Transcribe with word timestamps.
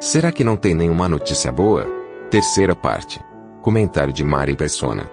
Será 0.00 0.30
que 0.30 0.44
não 0.44 0.56
tem 0.56 0.74
nenhuma 0.74 1.08
notícia 1.08 1.50
boa? 1.50 1.84
Terceira 2.30 2.74
parte. 2.74 3.20
Comentário 3.62 4.12
de 4.12 4.22
Mari 4.22 4.54
Persona. 4.54 5.10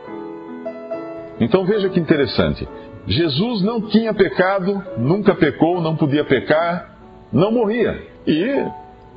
Então 1.40 1.66
veja 1.66 1.90
que 1.90 2.00
interessante. 2.00 2.68
Jesus 3.08 3.64
não 3.64 3.82
tinha 3.82 4.14
pecado, 4.14 4.84
nunca 4.96 5.34
pecou, 5.34 5.82
não 5.82 5.96
podia 5.96 6.24
pecar, 6.24 6.96
não 7.34 7.52
morria. 7.52 8.00
E, 8.28 8.64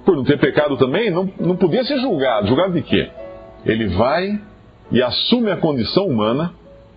por 0.06 0.16
não 0.16 0.24
ter 0.24 0.40
pecado 0.40 0.78
também, 0.78 1.10
não, 1.10 1.30
não 1.38 1.54
podia 1.54 1.84
ser 1.84 1.98
julgado. 2.00 2.46
Julgado 2.46 2.72
de 2.72 2.82
quê? 2.82 3.10
Ele 3.66 3.88
vai 3.88 4.40
e 4.90 5.02
assume 5.02 5.50
a 5.50 5.58
condição 5.58 6.06
humana, 6.06 6.54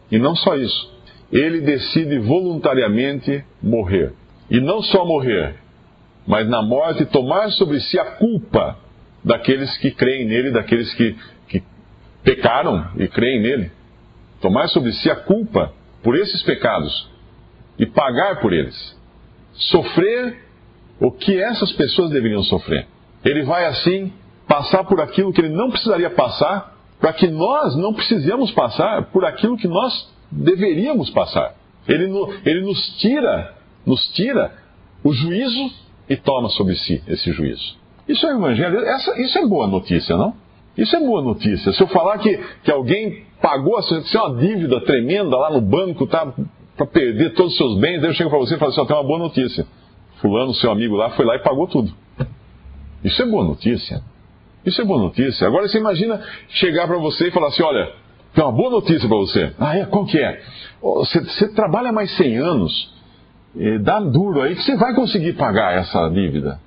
e 0.10 0.18
não 0.18 0.34
só 0.34 0.56
isso. 0.56 0.90
Ele 1.30 1.60
decide 1.60 2.20
voluntariamente 2.20 3.44
morrer. 3.62 4.14
E 4.50 4.62
não 4.62 4.82
só 4.82 5.06
morrer, 5.06 5.56
mas 6.26 6.48
na 6.48 6.62
morte 6.62 7.06
tomar 7.06 7.50
sobre 7.52 7.80
si 7.80 8.00
a 8.00 8.06
culpa 8.16 8.78
daqueles 9.24 9.76
que 9.78 9.92
creem 9.92 10.26
nele, 10.26 10.52
daqueles 10.52 10.94
que, 10.94 11.16
que 11.48 11.64
pecaram 12.24 12.92
e 12.98 13.08
creem 13.08 13.42
nele. 13.42 13.72
Tomar 14.40 14.68
sobre 14.70 14.92
si 14.94 15.10
a 15.10 15.16
culpa 15.16 15.74
por 16.04 16.16
esses 16.16 16.42
pecados 16.44 17.10
e 17.78 17.86
pagar 17.86 18.40
por 18.40 18.54
eles. 18.54 18.98
Sofrer 19.54 20.46
o 21.00 21.12
que 21.12 21.40
essas 21.40 21.72
pessoas 21.74 22.10
deveriam 22.12 22.44
sofrer. 22.44 22.88
Ele 23.24 23.44
vai 23.44 23.66
assim 23.66 24.14
passar 24.48 24.84
por 24.84 25.00
aquilo 25.00 25.32
que 25.32 25.42
ele 25.42 25.50
não 25.50 25.70
precisaria 25.70 26.10
passar, 26.10 26.76
para 27.00 27.14
que 27.14 27.28
nós 27.28 27.76
não 27.76 27.94
precisemos 27.94 28.52
passar 28.52 29.06
por 29.06 29.26
aquilo 29.26 29.58
que 29.58 29.68
nós 29.68 30.14
deveríamos 30.32 31.10
passar. 31.10 31.56
Ele, 31.88 32.06
ele 32.46 32.62
nos 32.62 32.98
tira, 32.98 33.56
nos 33.86 34.06
tira 34.10 34.54
o 35.04 35.12
juízo 35.12 35.72
e 36.12 36.18
toma 36.18 36.50
sobre 36.50 36.76
si 36.76 37.02
esse 37.08 37.32
juízo. 37.32 37.78
Isso 38.06 38.28
é 38.28 38.34
o 38.34 38.38
evangelho, 38.38 38.82
essa, 38.82 39.22
isso 39.22 39.40
é 39.40 39.48
boa 39.48 39.66
notícia, 39.66 40.18
não? 40.18 40.34
Isso 40.78 40.94
é 40.94 41.00
boa 41.00 41.22
notícia. 41.22 41.72
Se 41.72 41.82
eu 41.82 41.88
falar 41.88 42.18
que, 42.18 42.38
que 42.66 42.70
alguém 42.70 43.24
pagou 43.42 43.78
assim, 43.78 44.04
uma 44.18 44.36
dívida 44.36 44.82
tremenda 44.82 45.38
lá 45.38 45.50
no 45.52 45.62
banco, 45.62 46.06
tá? 46.06 46.34
Para 46.76 46.86
perder 46.86 47.34
todos 47.34 47.54
os 47.54 47.58
seus 47.58 47.80
bens, 47.80 48.04
eu 48.04 48.14
chego 48.14 48.30
para 48.30 48.40
você 48.40 48.56
e 48.56 48.58
falo 48.58 48.72
assim: 48.72 48.86
tem 48.86 48.96
uma 48.96 49.04
boa 49.04 49.20
notícia. 49.20 49.66
Fulano, 50.20 50.54
seu 50.56 50.70
amigo 50.70 50.96
lá, 50.96 51.12
foi 51.12 51.26
lá 51.26 51.38
e 51.38 51.40
pagou 51.40 51.68
tudo. 51.68 51.94
Isso 53.04 53.22
é 53.22 53.26
boa 53.26 53.46
notícia. 53.46 54.02
Isso 54.66 54.82
é 54.82 54.86
boa 54.86 55.00
notícia. 55.00 55.48
Agora 55.48 55.68
você 55.68 55.78
imagina 55.78 56.22
chegar 56.50 56.88
para 56.88 56.98
você 56.98 57.30
e 57.30 57.32
falar 57.32 57.48
assim: 57.48 57.64
olha, 57.64 57.94
tem 58.34 58.44
uma 58.44 58.52
boa 58.52 58.70
notícia 58.70 59.08
para 59.08 59.18
você. 59.18 59.54
Ah, 59.58 59.78
é? 59.78 59.86
Qual 59.86 60.06
que 60.06 60.20
é? 60.20 60.42
Você, 60.82 61.22
você 61.22 61.54
trabalha 61.54 61.94
mais 61.94 62.12
100 62.18 62.38
anos, 62.38 62.94
dá 63.82 64.00
duro 64.00 64.42
aí 64.42 64.56
que 64.56 64.64
você 64.64 64.76
vai 64.76 64.94
conseguir 64.94 65.34
pagar 65.34 65.74
essa 65.74 66.10
dívida. 66.10 66.60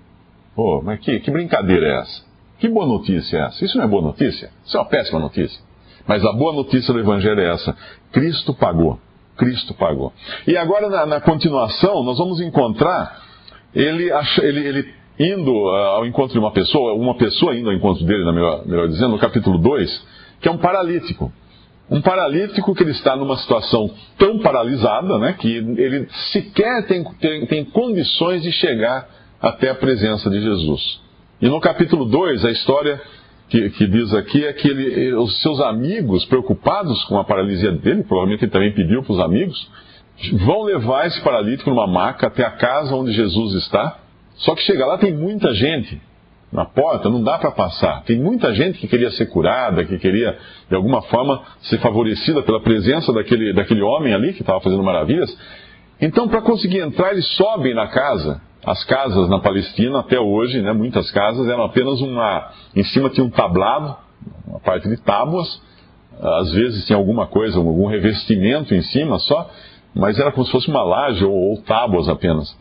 Pô, 0.54 0.82
mas 0.82 1.00
que, 1.00 1.20
que 1.20 1.30
brincadeira 1.30 1.86
é 1.86 2.00
essa? 2.00 2.22
Que 2.58 2.68
boa 2.68 2.86
notícia 2.86 3.36
é 3.36 3.40
essa? 3.46 3.64
Isso 3.64 3.76
não 3.76 3.84
é 3.84 3.88
boa 3.88 4.02
notícia? 4.02 4.50
Isso 4.64 4.76
é 4.76 4.80
uma 4.80 4.86
péssima 4.86 5.18
notícia. 5.18 5.60
Mas 6.06 6.24
a 6.24 6.32
boa 6.32 6.52
notícia 6.52 6.92
do 6.92 7.00
Evangelho 7.00 7.40
é 7.40 7.52
essa: 7.52 7.76
Cristo 8.12 8.54
pagou. 8.54 8.98
Cristo 9.36 9.74
pagou. 9.74 10.12
E 10.46 10.56
agora, 10.56 10.88
na, 10.88 11.06
na 11.06 11.20
continuação, 11.20 12.04
nós 12.04 12.18
vamos 12.18 12.40
encontrar 12.40 13.20
ele, 13.74 14.10
ele, 14.42 14.60
ele 14.60 14.94
indo 15.18 15.50
uh, 15.50 15.74
ao 15.96 16.06
encontro 16.06 16.32
de 16.32 16.38
uma 16.38 16.52
pessoa, 16.52 16.94
uma 16.94 17.16
pessoa 17.16 17.56
indo 17.56 17.68
ao 17.68 17.74
encontro 17.74 18.04
dele, 18.04 18.24
melhor, 18.32 18.66
melhor 18.66 18.88
dizendo, 18.88 19.10
no 19.10 19.18
capítulo 19.18 19.58
2, 19.58 20.06
que 20.40 20.48
é 20.48 20.52
um 20.52 20.58
paralítico. 20.58 21.32
Um 21.90 22.00
paralítico 22.00 22.74
que 22.74 22.82
ele 22.82 22.92
está 22.92 23.14
numa 23.14 23.36
situação 23.36 23.90
tão 24.18 24.38
paralisada, 24.38 25.18
né, 25.18 25.34
que 25.38 25.48
ele 25.48 26.08
sequer 26.32 26.86
tem, 26.86 27.04
tem, 27.20 27.46
tem 27.46 27.64
condições 27.64 28.42
de 28.42 28.50
chegar 28.52 29.06
até 29.40 29.70
a 29.70 29.74
presença 29.74 30.30
de 30.30 30.40
Jesus. 30.40 31.00
E 31.42 31.48
no 31.48 31.60
capítulo 31.60 32.06
2, 32.06 32.44
a 32.44 32.50
história 32.50 33.00
que, 33.50 33.68
que, 33.70 33.86
diz 33.86 34.14
aqui 34.14 34.44
é 34.46 34.52
que 34.54 34.66
ele, 34.66 35.14
os 35.14 35.42
seus 35.42 35.60
amigos, 35.60 36.24
preocupados 36.24 37.04
com 37.04 37.18
a 37.18 37.24
paralisia 37.24 37.72
dele, 37.72 38.02
provavelmente 38.04 38.44
ele 38.44 38.52
também 38.52 38.72
pediu 38.72 39.02
para 39.02 39.12
os 39.12 39.20
amigos, 39.20 39.70
vão 40.46 40.62
levar 40.62 41.06
esse 41.06 41.20
paralítico 41.20 41.68
numa 41.68 41.86
maca 41.86 42.28
até 42.28 42.44
a 42.44 42.52
casa 42.52 42.94
onde 42.94 43.12
Jesus 43.12 43.62
está. 43.62 43.98
Só 44.36 44.54
que 44.54 44.62
chega 44.62 44.86
lá 44.86 44.96
tem 44.96 45.12
muita 45.12 45.52
gente 45.52 46.00
na 46.54 46.64
porta, 46.64 47.10
não 47.10 47.20
dá 47.20 47.36
para 47.36 47.50
passar. 47.50 48.04
Tem 48.04 48.16
muita 48.16 48.54
gente 48.54 48.78
que 48.78 48.86
queria 48.86 49.10
ser 49.10 49.26
curada, 49.26 49.84
que 49.84 49.98
queria 49.98 50.38
de 50.68 50.76
alguma 50.76 51.02
forma 51.02 51.42
ser 51.62 51.78
favorecida 51.80 52.42
pela 52.42 52.60
presença 52.60 53.12
daquele, 53.12 53.52
daquele 53.52 53.82
homem 53.82 54.14
ali 54.14 54.32
que 54.32 54.42
estava 54.42 54.60
fazendo 54.60 54.82
maravilhas. 54.84 55.36
Então, 56.00 56.28
para 56.28 56.40
conseguir 56.42 56.78
entrar, 56.78 57.10
eles 57.10 57.26
sobem 57.36 57.74
na 57.74 57.88
casa 57.88 58.40
as 58.64 58.82
casas 58.84 59.28
na 59.28 59.40
Palestina, 59.40 59.98
até 59.98 60.18
hoje, 60.18 60.62
né, 60.62 60.72
muitas 60.72 61.10
casas, 61.10 61.48
eram 61.48 61.64
apenas 61.64 62.00
uma. 62.00 62.50
Em 62.74 62.84
cima 62.84 63.10
tinha 63.10 63.26
um 63.26 63.30
tablado, 63.30 63.96
uma 64.46 64.60
parte 64.60 64.88
de 64.88 64.96
tábuas, 65.02 65.60
às 66.20 66.52
vezes 66.52 66.86
tinha 66.86 66.96
alguma 66.96 67.26
coisa, 67.26 67.58
algum 67.58 67.88
revestimento 67.88 68.74
em 68.74 68.82
cima 68.82 69.18
só, 69.18 69.50
mas 69.94 70.18
era 70.18 70.30
como 70.32 70.46
se 70.46 70.52
fosse 70.52 70.68
uma 70.68 70.82
laje 70.82 71.24
ou, 71.24 71.34
ou 71.34 71.62
tábuas 71.62 72.08
apenas. 72.08 72.56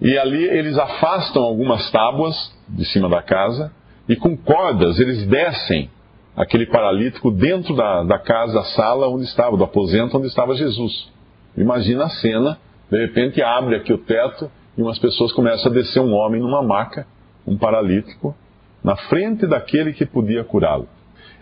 E 0.00 0.18
ali 0.18 0.44
eles 0.44 0.76
afastam 0.76 1.42
algumas 1.42 1.90
tábuas 1.90 2.34
de 2.68 2.84
cima 2.86 3.08
da 3.08 3.22
casa 3.22 3.72
e 4.08 4.16
com 4.16 4.36
cordas 4.36 4.98
eles 4.98 5.26
descem 5.26 5.90
aquele 6.36 6.66
paralítico 6.66 7.30
dentro 7.30 7.74
da, 7.74 8.02
da 8.02 8.18
casa, 8.18 8.54
da 8.54 8.64
sala 8.64 9.08
onde 9.08 9.24
estava, 9.24 9.56
do 9.56 9.64
aposento 9.64 10.18
onde 10.18 10.26
estava 10.26 10.54
Jesus. 10.54 11.10
Imagina 11.56 12.04
a 12.04 12.10
cena, 12.10 12.58
de 12.90 12.98
repente 12.98 13.40
abre 13.40 13.76
aqui 13.76 13.92
o 13.92 13.98
teto 13.98 14.50
e 14.76 14.82
umas 14.82 14.98
pessoas 14.98 15.32
começam 15.32 15.70
a 15.70 15.74
descer 15.74 16.00
um 16.00 16.12
homem 16.12 16.40
numa 16.40 16.62
maca, 16.62 17.06
um 17.46 17.56
paralítico, 17.56 18.34
na 18.82 18.96
frente 18.96 19.46
daquele 19.46 19.92
que 19.92 20.04
podia 20.04 20.42
curá-lo. 20.44 20.88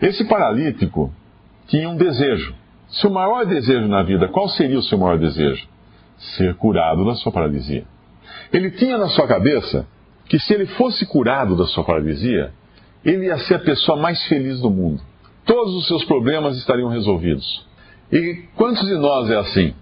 Esse 0.01 0.25
paralítico 0.25 1.11
tinha 1.67 1.89
um 1.89 1.95
desejo. 1.95 2.53
Seu 2.89 3.09
maior 3.09 3.45
desejo 3.45 3.87
na 3.87 4.03
vida, 4.03 4.27
qual 4.27 4.47
seria 4.49 4.77
o 4.77 4.83
seu 4.83 4.97
maior 4.97 5.17
desejo? 5.17 5.67
Ser 6.37 6.53
curado 6.55 7.03
da 7.03 7.15
sua 7.15 7.31
paralisia. 7.31 7.85
Ele 8.53 8.69
tinha 8.69 8.99
na 8.99 9.09
sua 9.09 9.27
cabeça 9.27 9.87
que 10.29 10.39
se 10.39 10.53
ele 10.53 10.67
fosse 10.67 11.05
curado 11.07 11.57
da 11.57 11.65
sua 11.65 11.83
paralisia, 11.83 12.53
ele 13.03 13.25
ia 13.25 13.37
ser 13.39 13.55
a 13.55 13.59
pessoa 13.59 13.97
mais 13.97 14.23
feliz 14.27 14.61
do 14.61 14.69
mundo. 14.69 15.01
Todos 15.43 15.75
os 15.75 15.87
seus 15.87 16.05
problemas 16.05 16.55
estariam 16.57 16.87
resolvidos. 16.87 17.65
E 18.11 18.43
quantos 18.55 18.85
de 18.87 18.95
nós 18.95 19.29
é 19.29 19.37
assim? 19.37 19.73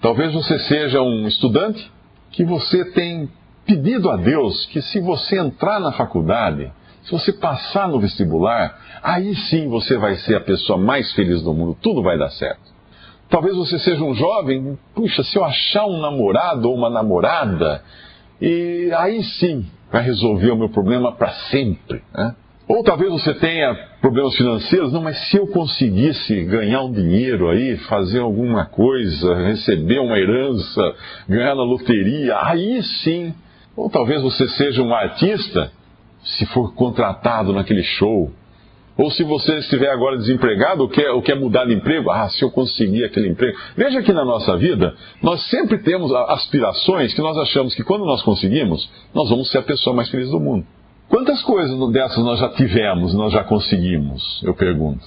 Talvez 0.00 0.34
você 0.34 0.58
seja 0.60 1.02
um 1.02 1.26
estudante 1.26 1.90
que 2.30 2.44
você 2.44 2.84
tem 2.92 3.28
pedido 3.66 4.10
a 4.10 4.16
Deus 4.16 4.66
que 4.66 4.82
se 4.82 5.00
você 5.00 5.38
entrar 5.38 5.80
na 5.80 5.92
faculdade, 5.92 6.70
se 7.02 7.10
você 7.10 7.32
passar 7.32 7.88
no 7.88 7.98
vestibular, 7.98 9.00
aí 9.02 9.34
sim 9.34 9.68
você 9.68 9.96
vai 9.96 10.16
ser 10.16 10.36
a 10.36 10.40
pessoa 10.40 10.78
mais 10.78 11.12
feliz 11.12 11.42
do 11.42 11.54
mundo, 11.54 11.76
tudo 11.80 12.02
vai 12.02 12.18
dar 12.18 12.30
certo. 12.30 12.70
Talvez 13.28 13.56
você 13.56 13.78
seja 13.78 14.02
um 14.02 14.14
jovem, 14.14 14.78
puxa, 14.94 15.22
se 15.22 15.36
eu 15.36 15.44
achar 15.44 15.86
um 15.86 16.00
namorado 16.00 16.68
ou 16.68 16.76
uma 16.76 16.90
namorada, 16.90 17.82
e 18.40 18.90
aí 18.96 19.22
sim 19.22 19.66
vai 19.90 20.02
resolver 20.02 20.50
o 20.50 20.56
meu 20.56 20.68
problema 20.68 21.12
para 21.12 21.30
sempre. 21.50 22.02
Né? 22.14 22.34
Ou 22.68 22.84
talvez 22.84 23.10
você 23.10 23.34
tenha 23.34 23.74
problemas 24.00 24.36
financeiros, 24.36 24.92
não, 24.92 25.02
mas 25.02 25.18
se 25.28 25.36
eu 25.36 25.48
conseguisse 25.48 26.44
ganhar 26.44 26.82
um 26.82 26.92
dinheiro 26.92 27.48
aí, 27.48 27.76
fazer 27.88 28.20
alguma 28.20 28.64
coisa, 28.64 29.34
receber 29.42 29.98
uma 29.98 30.16
herança, 30.16 30.94
ganhar 31.28 31.56
na 31.56 31.64
loteria, 31.64 32.38
aí 32.40 32.80
sim. 33.02 33.34
Ou 33.76 33.90
talvez 33.90 34.22
você 34.22 34.48
seja 34.50 34.82
um 34.82 34.94
artista, 34.94 35.72
se 36.22 36.46
for 36.46 36.72
contratado 36.74 37.52
naquele 37.52 37.82
show. 37.82 38.30
Ou 39.00 39.10
se 39.10 39.24
você 39.24 39.56
estiver 39.56 39.90
agora 39.90 40.18
desempregado 40.18 40.82
ou 40.82 40.88
quer, 40.88 41.10
ou 41.10 41.22
quer 41.22 41.34
mudar 41.34 41.64
de 41.64 41.72
emprego, 41.72 42.10
ah, 42.10 42.28
se 42.28 42.42
eu 42.44 42.50
conseguir 42.50 43.02
aquele 43.02 43.30
emprego. 43.30 43.56
Veja 43.74 44.02
que 44.02 44.12
na 44.12 44.26
nossa 44.26 44.58
vida, 44.58 44.94
nós 45.22 45.40
sempre 45.48 45.78
temos 45.78 46.12
aspirações 46.12 47.14
que 47.14 47.22
nós 47.22 47.34
achamos 47.38 47.74
que 47.74 47.82
quando 47.82 48.04
nós 48.04 48.20
conseguimos, 48.22 48.92
nós 49.14 49.30
vamos 49.30 49.50
ser 49.50 49.56
a 49.56 49.62
pessoa 49.62 49.96
mais 49.96 50.10
feliz 50.10 50.28
do 50.28 50.38
mundo. 50.38 50.66
Quantas 51.08 51.42
coisas 51.42 51.78
dessas 51.92 52.22
nós 52.22 52.38
já 52.40 52.50
tivemos, 52.50 53.14
nós 53.14 53.32
já 53.32 53.42
conseguimos? 53.42 54.42
Eu 54.44 54.52
pergunto. 54.52 55.02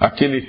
Aquele 0.00 0.48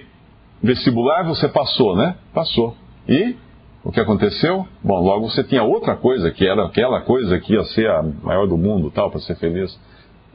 vestibular 0.63 1.23
você 1.23 1.49
passou, 1.49 1.97
né? 1.97 2.15
Passou. 2.33 2.77
E 3.09 3.35
o 3.83 3.91
que 3.91 3.99
aconteceu? 3.99 4.65
Bom, 4.81 5.01
logo 5.01 5.29
você 5.29 5.43
tinha 5.43 5.63
outra 5.63 5.97
coisa, 5.97 6.31
que 6.31 6.47
era 6.47 6.65
aquela 6.65 7.01
coisa 7.01 7.39
que 7.39 7.55
ia 7.55 7.63
ser 7.65 7.89
a 7.89 8.01
maior 8.23 8.47
do 8.47 8.57
mundo, 8.57 8.89
tal, 8.89 9.11
para 9.11 9.19
ser 9.19 9.35
feliz. 9.35 9.77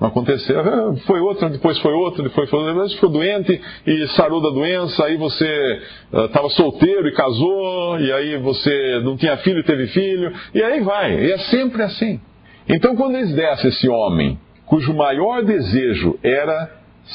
Não 0.01 0.09
aconteceu. 0.09 0.59
Ah, 0.59 0.97
foi 1.07 1.21
outra, 1.21 1.51
depois 1.51 1.79
foi 1.79 1.93
outra, 1.93 2.23
depois 2.23 2.49
foi. 2.49 2.65
Depois 2.65 2.95
ficou 2.95 3.11
doente 3.11 3.61
e 3.87 4.09
sarou 4.09 4.41
da 4.41 4.49
doença. 4.49 5.05
Aí 5.05 5.19
você 5.19 5.83
estava 6.11 6.47
uh, 6.47 6.51
solteiro 6.51 7.07
e 7.07 7.13
casou. 7.13 8.01
E 8.01 8.11
aí 8.11 8.39
você 8.39 9.01
não 9.05 9.17
tinha 9.17 9.37
filho 9.39 9.61
e 9.61 9.65
teve 9.65 9.89
filho. 9.89 10.33
E 10.55 10.63
aí 10.63 10.81
vai. 10.81 11.23
E 11.23 11.33
é 11.33 11.39
sempre 11.39 11.83
assim. 11.83 12.19
Então, 12.67 12.97
quando 12.97 13.17
eles 13.17 13.35
dessem 13.35 13.69
esse 13.69 13.89
homem, 13.89 14.39
cujo 14.65 14.95
maior 14.95 15.45
desejo 15.45 16.19
era 16.23 16.71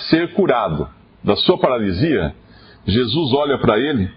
ser 0.10 0.34
curado 0.34 0.88
da 1.24 1.36
sua 1.38 1.58
paralisia, 1.58 2.36
Jesus 2.86 3.34
olha 3.34 3.58
para 3.58 3.80
ele 3.80 4.12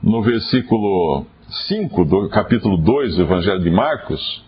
no 0.00 0.22
versículo 0.22 1.26
5 1.68 2.04
do 2.04 2.28
capítulo 2.28 2.76
2 2.76 3.16
do 3.16 3.22
Evangelho 3.22 3.60
de 3.60 3.70
Marcos. 3.70 4.44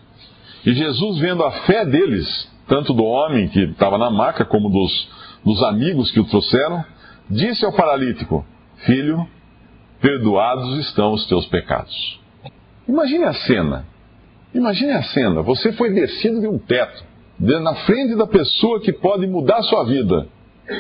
E 0.65 0.73
Jesus, 0.73 1.19
vendo 1.19 1.43
a 1.43 1.51
fé 1.63 1.85
deles, 1.85 2.49
tanto 2.69 2.93
do 2.93 3.05
homem 3.05 3.49
que 3.49 3.61
estava 3.61 3.99
na 3.99 4.11
maca 4.11 4.45
como 4.45 4.69
dos, 4.69 5.11
dos 5.45 5.63
amigos 5.65 6.11
que 6.13 6.21
o 6.21 6.25
trouxeram, 6.25 6.85
disse 7.29 7.65
ao 7.65 7.73
paralítico: 7.73 8.45
Filho, 8.87 9.27
perdoados 10.01 10.79
estão 10.87 11.13
os 11.13 11.27
teus 11.27 11.47
pecados. 11.47 12.21
Imagine 12.87 13.25
a 13.25 13.35
cena. 13.35 13.87
Imagine 14.55 14.93
a 14.93 15.03
cena. 15.03 15.43
Você 15.43 15.73
foi 15.73 15.93
descido 15.93 16.41
de 16.41 16.47
um 16.47 16.59
teto, 16.59 17.05
na 17.39 17.75
frente 17.75 18.15
da 18.15 18.27
pessoa 18.27 18.81
que 18.81 18.93
pode 18.93 19.27
mudar 19.27 19.59
a 19.59 19.63
sua 19.63 19.85
vida. 19.85 20.27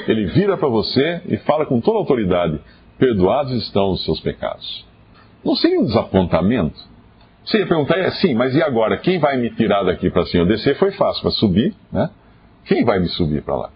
Ele 0.07 0.27
vira 0.27 0.57
para 0.57 0.69
você 0.69 1.23
e 1.27 1.37
fala 1.39 1.67
com 1.67 1.81
toda 1.81 1.99
autoridade: 1.99 2.61
Perdoados 2.99 3.53
estão 3.63 3.91
os 3.91 4.05
seus 4.05 4.21
pecados. 4.21 4.87
Não 5.45 5.57
seria 5.57 5.81
um 5.81 5.85
desapontamento? 5.85 6.79
Você 7.49 7.61
ia 7.61 7.67
perguntar, 7.67 7.99
é 7.99 8.11
sim, 8.11 8.35
mas 8.35 8.55
e 8.55 8.63
agora? 8.63 8.99
Quem 8.99 9.19
vai 9.19 9.39
me 9.39 9.49
tirar 9.49 9.83
daqui 9.83 10.11
para 10.11 10.27
cima? 10.27 10.45
Descer 10.45 10.77
foi 10.77 10.93
fácil, 10.93 11.23
para 11.23 11.31
subir, 11.31 11.75
né? 11.91 12.11
Quem 12.67 12.85
vai 12.85 13.01
me 13.01 13.09
subir 13.09 13.43
para 13.43 13.57
lá? 13.57 13.71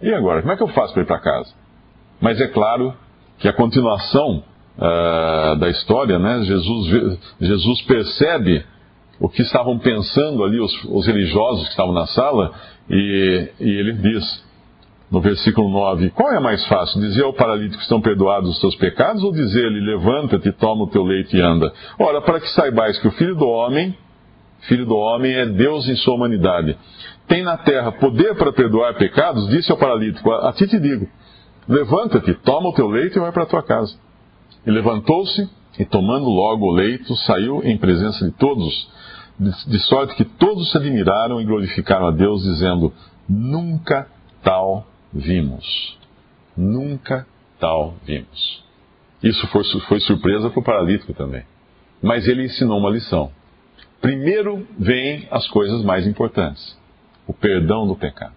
E 0.00 0.14
agora? 0.14 0.40
Como 0.40 0.50
é 0.50 0.56
que 0.56 0.62
eu 0.62 0.68
faço 0.68 0.94
para 0.94 1.02
ir 1.02 1.06
para 1.06 1.18
casa? 1.18 1.52
Mas 2.22 2.40
é 2.40 2.46
claro 2.48 2.94
que 3.38 3.46
a 3.46 3.52
continuação 3.52 4.42
uh, 4.78 5.56
da 5.56 5.68
história, 5.68 6.18
né? 6.18 6.40
Jesus, 6.44 7.18
Jesus 7.38 7.82
percebe 7.82 8.64
o 9.20 9.28
que 9.28 9.42
estavam 9.42 9.78
pensando 9.78 10.42
ali 10.42 10.58
os, 10.58 10.84
os 10.84 11.06
religiosos 11.06 11.64
que 11.64 11.70
estavam 11.70 11.92
na 11.92 12.06
sala 12.06 12.54
e, 12.88 13.48
e 13.60 13.68
ele 13.68 13.92
diz: 13.92 14.44
no 15.10 15.20
versículo 15.20 15.68
9: 15.70 16.10
Qual 16.10 16.32
é 16.32 16.40
mais 16.40 16.64
fácil? 16.66 17.00
Dizer 17.00 17.24
ao 17.24 17.32
paralítico 17.32 17.82
estão 17.82 18.00
perdoados 18.00 18.50
os 18.50 18.60
seus 18.60 18.74
pecados 18.76 19.22
ou 19.22 19.32
dizer-lhe: 19.32 19.80
Levanta-te, 19.80 20.52
toma 20.52 20.84
o 20.84 20.90
teu 20.90 21.02
leite 21.02 21.36
e 21.36 21.40
anda? 21.40 21.72
Ora, 21.98 22.20
para 22.20 22.40
que 22.40 22.48
saibais 22.50 22.98
que 22.98 23.08
o 23.08 23.12
filho 23.12 23.34
do 23.34 23.46
homem, 23.46 23.96
filho 24.62 24.84
do 24.84 24.96
homem 24.96 25.32
é 25.34 25.46
Deus 25.46 25.88
em 25.88 25.96
sua 25.96 26.14
humanidade, 26.14 26.76
tem 27.26 27.42
na 27.42 27.56
terra 27.56 27.92
poder 27.92 28.34
para 28.36 28.52
perdoar 28.52 28.94
pecados, 28.94 29.48
disse 29.48 29.70
ao 29.70 29.78
paralítico: 29.78 30.30
A 30.30 30.52
ti 30.52 30.66
te 30.66 30.78
digo: 30.78 31.08
Levanta-te, 31.66 32.34
toma 32.34 32.68
o 32.68 32.74
teu 32.74 32.88
leite 32.88 33.16
e 33.16 33.20
vai 33.20 33.32
para 33.32 33.44
a 33.44 33.46
tua 33.46 33.62
casa. 33.62 33.96
E 34.66 34.70
levantou-se 34.70 35.48
e, 35.78 35.84
tomando 35.84 36.28
logo 36.28 36.66
o 36.66 36.72
leito, 36.72 37.14
saiu 37.16 37.62
em 37.64 37.78
presença 37.78 38.24
de 38.26 38.32
todos, 38.32 38.90
de 39.38 39.78
sorte 39.80 40.14
que 40.16 40.24
todos 40.24 40.70
se 40.70 40.76
admiraram 40.76 41.40
e 41.40 41.44
glorificaram 41.44 42.08
a 42.08 42.10
Deus, 42.10 42.42
dizendo: 42.42 42.92
Nunca 43.26 44.06
tal 44.42 44.86
vimos. 45.12 45.98
Nunca 46.56 47.26
tal 47.58 47.94
vimos. 48.04 48.64
Isso 49.22 49.46
foi, 49.48 49.64
foi 49.88 50.00
surpresa 50.00 50.50
para 50.50 50.60
o 50.60 50.64
paralítico 50.64 51.12
também. 51.12 51.42
Mas 52.02 52.28
ele 52.28 52.44
ensinou 52.44 52.78
uma 52.78 52.90
lição. 52.90 53.30
Primeiro 54.00 54.66
vem 54.78 55.26
as 55.30 55.48
coisas 55.48 55.82
mais 55.82 56.06
importantes: 56.06 56.78
o 57.26 57.32
perdão 57.32 57.86
do 57.86 57.96
pecado. 57.96 58.34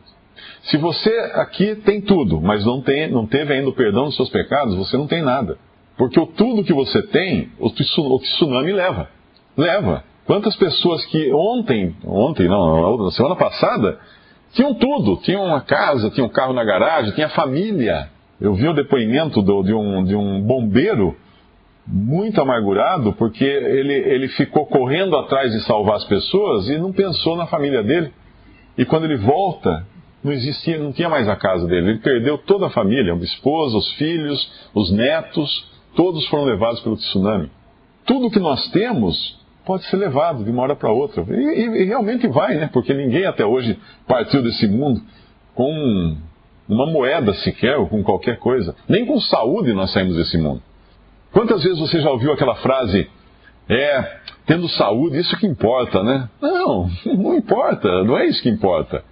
Se 0.63 0.77
você 0.77 1.09
aqui 1.35 1.75
tem 1.75 2.01
tudo, 2.01 2.41
mas 2.41 2.65
não, 2.65 2.81
tem, 2.81 3.09
não 3.11 3.25
teve 3.27 3.53
ainda 3.53 3.69
o 3.69 3.73
perdão 3.73 4.05
dos 4.05 4.15
seus 4.15 4.29
pecados, 4.29 4.75
você 4.75 4.97
não 4.97 5.07
tem 5.07 5.21
nada. 5.21 5.57
Porque 5.97 6.19
o 6.19 6.25
tudo 6.25 6.63
que 6.63 6.73
você 6.73 7.01
tem, 7.03 7.51
o 7.59 7.69
tsunami 7.69 8.71
leva. 8.71 9.09
Leva. 9.55 10.03
Quantas 10.25 10.55
pessoas 10.55 11.03
que 11.05 11.31
ontem, 11.33 11.95
ontem 12.05 12.47
não, 12.47 12.97
na 12.97 13.11
semana 13.11 13.35
passada, 13.35 13.99
tinham 14.53 14.73
tudo, 14.73 15.17
tinham 15.17 15.45
uma 15.45 15.61
casa, 15.61 16.09
tinham 16.09 16.27
um 16.27 16.31
carro 16.31 16.53
na 16.53 16.63
garagem, 16.63 17.13
tinha 17.13 17.29
família. 17.29 18.09
Eu 18.39 18.53
vi 18.53 18.67
o 18.67 18.73
depoimento 18.73 19.41
do, 19.41 19.63
de, 19.63 19.73
um, 19.73 20.03
de 20.03 20.15
um 20.15 20.41
bombeiro 20.41 21.15
muito 21.87 22.39
amargurado 22.41 23.13
porque 23.13 23.43
ele, 23.43 23.93
ele 23.93 24.27
ficou 24.29 24.65
correndo 24.65 25.15
atrás 25.15 25.51
de 25.51 25.61
salvar 25.61 25.95
as 25.95 26.05
pessoas 26.05 26.69
e 26.69 26.77
não 26.77 26.91
pensou 26.91 27.35
na 27.35 27.47
família 27.47 27.83
dele. 27.83 28.11
E 28.77 28.85
quando 28.85 29.05
ele 29.05 29.17
volta, 29.17 29.85
não 30.23 30.31
existia, 30.31 30.77
não 30.77 30.91
tinha 30.91 31.09
mais 31.09 31.27
a 31.27 31.35
casa 31.35 31.67
dele. 31.67 31.91
Ele 31.91 31.99
perdeu 31.99 32.37
toda 32.37 32.67
a 32.67 32.71
família, 32.71 33.13
a 33.13 33.17
esposa, 33.17 33.77
os 33.77 33.91
filhos, 33.93 34.51
os 34.73 34.91
netos, 34.91 35.69
todos 35.95 36.25
foram 36.27 36.45
levados 36.45 36.79
pelo 36.81 36.95
tsunami. 36.95 37.49
Tudo 38.05 38.31
que 38.31 38.39
nós 38.39 38.69
temos 38.71 39.39
pode 39.65 39.85
ser 39.85 39.97
levado 39.97 40.43
de 40.43 40.49
uma 40.49 40.63
hora 40.63 40.75
para 40.75 40.91
outra. 40.91 41.25
E, 41.29 41.33
e, 41.33 41.81
e, 41.81 41.85
realmente 41.85 42.27
vai, 42.27 42.55
né? 42.55 42.69
Porque 42.71 42.93
ninguém 42.93 43.25
até 43.25 43.45
hoje 43.45 43.77
partiu 44.07 44.41
desse 44.41 44.67
mundo 44.67 45.01
com 45.53 46.17
uma 46.67 46.85
moeda 46.85 47.33
sequer 47.35 47.77
ou 47.77 47.87
com 47.87 48.03
qualquer 48.03 48.39
coisa. 48.39 48.75
Nem 48.87 49.05
com 49.05 49.19
saúde 49.19 49.73
nós 49.73 49.91
saímos 49.91 50.15
desse 50.15 50.37
mundo. 50.37 50.61
Quantas 51.31 51.63
vezes 51.63 51.79
você 51.79 52.01
já 52.01 52.09
ouviu 52.09 52.31
aquela 52.33 52.55
frase, 52.55 53.09
é, 53.69 54.17
tendo 54.45 54.67
saúde, 54.69 55.19
isso 55.19 55.37
que 55.37 55.47
importa, 55.47 56.03
né? 56.03 56.29
Não, 56.41 56.89
não 57.17 57.35
importa, 57.35 58.03
não 58.03 58.17
é 58.17 58.25
isso 58.25 58.41
que 58.41 58.49
importa. 58.49 59.03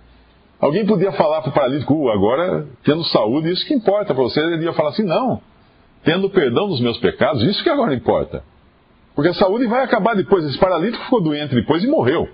Alguém 0.59 0.85
podia 0.85 1.13
falar 1.13 1.41
para 1.41 1.51
o 1.51 1.53
paralítico, 1.53 1.93
uh, 1.93 2.09
agora, 2.09 2.67
tendo 2.83 3.03
saúde, 3.05 3.49
isso 3.49 3.65
que 3.65 3.73
importa 3.73 4.13
para 4.13 4.23
você. 4.23 4.41
Ele 4.41 4.65
ia 4.65 4.73
falar 4.73 4.89
assim, 4.89 5.05
não, 5.05 5.41
tendo 6.03 6.29
perdão 6.29 6.67
dos 6.67 6.81
meus 6.81 6.97
pecados, 6.97 7.41
isso 7.43 7.63
que 7.63 7.69
agora 7.69 7.93
importa. 7.93 8.43
Porque 9.19 9.31
a 9.31 9.33
saúde 9.33 9.67
vai 9.67 9.83
acabar 9.83 10.15
depois. 10.15 10.45
Esse 10.45 10.57
paralítico 10.57 11.03
ficou 11.03 11.21
doente 11.21 11.53
depois 11.53 11.83
e 11.83 11.87
morreu. 11.87 12.29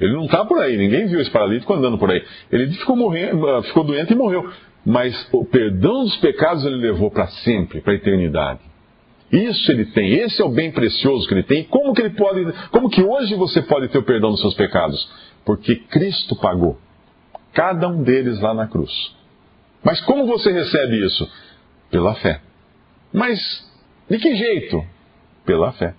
Ele 0.00 0.14
não 0.14 0.24
está 0.24 0.46
por 0.46 0.58
aí, 0.58 0.74
ninguém 0.74 1.06
viu 1.08 1.20
esse 1.20 1.30
paralítico 1.30 1.70
andando 1.74 1.98
por 1.98 2.10
aí. 2.10 2.24
Ele 2.50 2.72
ficou, 2.72 2.96
morrendo, 2.96 3.46
ah, 3.46 3.62
ficou 3.62 3.84
doente 3.84 4.14
e 4.14 4.16
morreu. 4.16 4.50
Mas 4.82 5.28
o 5.30 5.44
perdão 5.44 6.04
dos 6.04 6.16
pecados 6.16 6.64
ele 6.64 6.76
levou 6.76 7.10
para 7.10 7.26
sempre, 7.26 7.82
para 7.82 7.92
a 7.92 7.96
eternidade. 7.96 8.60
Isso 9.30 9.70
ele 9.70 9.84
tem, 9.92 10.14
esse 10.14 10.40
é 10.40 10.44
o 10.46 10.48
bem 10.48 10.72
precioso 10.72 11.28
que 11.28 11.34
ele 11.34 11.42
tem. 11.42 11.64
Como 11.64 11.92
que 11.92 12.00
ele 12.00 12.14
pode, 12.14 12.50
como 12.70 12.88
que 12.88 13.02
hoje 13.02 13.34
você 13.34 13.60
pode 13.60 13.88
ter 13.88 13.98
o 13.98 14.02
perdão 14.02 14.30
dos 14.30 14.40
seus 14.40 14.54
pecados? 14.54 15.06
Porque 15.44 15.76
Cristo 15.76 16.34
pagou 16.36 16.78
cada 17.52 17.88
um 17.88 18.02
deles 18.02 18.40
lá 18.40 18.54
na 18.54 18.66
cruz. 18.66 19.14
Mas 19.84 20.00
como 20.00 20.26
você 20.26 20.50
recebe 20.50 21.04
isso? 21.04 21.30
Pela 21.90 22.14
fé. 22.14 22.40
Mas 23.12 23.38
de 24.08 24.16
que 24.16 24.34
jeito? 24.34 24.82
Pela 25.44 25.72
fé. 25.72 25.94